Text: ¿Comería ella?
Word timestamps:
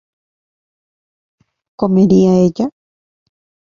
¿Comería 1.81 2.21
ella? 2.45 2.67